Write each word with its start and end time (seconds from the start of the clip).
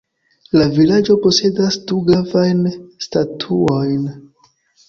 La 0.59 0.63
vilaĝo 0.77 1.17
posedas 1.25 1.77
du 1.91 1.99
gravajn 2.09 2.65
statuojn. 3.09 4.13